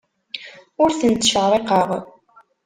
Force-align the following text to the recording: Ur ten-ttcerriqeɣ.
Ur 0.81 0.89
ten-ttcerriqeɣ. 0.99 1.89